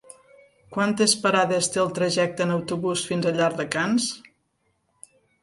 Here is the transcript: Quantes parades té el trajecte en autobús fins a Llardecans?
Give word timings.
Quantes 0.77 1.11
parades 1.25 1.69
té 1.75 1.81
el 1.83 1.91
trajecte 1.99 2.47
en 2.47 2.55
autobús 2.55 3.05
fins 3.11 3.29
a 3.29 3.35
Llardecans? 3.37 4.09